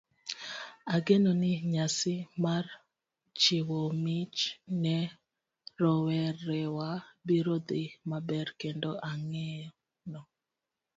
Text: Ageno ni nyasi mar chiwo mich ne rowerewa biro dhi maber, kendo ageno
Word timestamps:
Ageno 0.95 1.31
ni 1.41 1.51
nyasi 1.73 2.15
mar 2.43 2.65
chiwo 3.39 3.79
mich 4.03 4.37
ne 4.81 4.97
rowerewa 5.81 6.89
biro 7.25 7.55
dhi 7.67 7.83
maber, 8.09 8.47
kendo 8.61 8.91
ageno 9.11 10.21